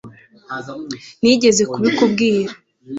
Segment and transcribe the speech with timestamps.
[1.21, 2.51] Nigeze kubikubwira